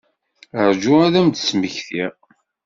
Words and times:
Rju 0.77 0.93
ad 1.05 1.15
m-d-smektiɣ. 1.25 2.13